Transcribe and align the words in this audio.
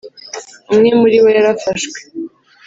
umwe 0.71 0.89
muribo 0.99 1.27
yarafashwe. 1.35 1.99